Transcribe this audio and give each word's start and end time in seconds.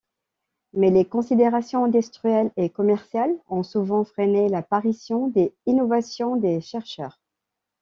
Mais 0.73 0.89
les 0.89 1.05
considérations 1.05 1.83
industrielles 1.85 2.51
et 2.57 2.71
commerciales 2.71 3.37
ont 3.49 3.61
souvent 3.61 4.03
freiné 4.03 4.49
l'apparition 4.49 5.27
des 5.27 5.53
innovations 5.67 6.37
des 6.37 6.59
chercheurs. 6.59 7.19